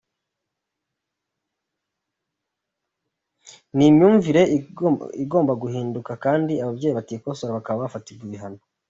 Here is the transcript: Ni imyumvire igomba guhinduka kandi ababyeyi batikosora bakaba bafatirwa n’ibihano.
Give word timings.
Ni 3.75 3.85
imyumvire 3.89 4.41
igomba 5.23 5.53
guhinduka 5.61 6.11
kandi 6.25 6.53
ababyeyi 6.63 6.95
batikosora 6.97 7.57
bakaba 7.57 7.83
bafatirwa 7.85 8.23
n’ibihano. 8.27 8.59